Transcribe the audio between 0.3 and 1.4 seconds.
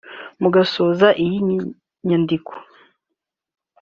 Mu gusoza iyi